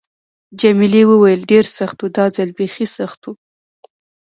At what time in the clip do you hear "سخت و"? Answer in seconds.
1.77-2.07, 2.97-3.29